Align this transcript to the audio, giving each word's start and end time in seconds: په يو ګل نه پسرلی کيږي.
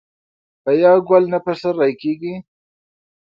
په 0.63 0.71
يو 0.83 0.97
ګل 1.07 1.23
نه 1.33 1.39
پسرلی 1.45 1.93
کيږي. 2.01 2.35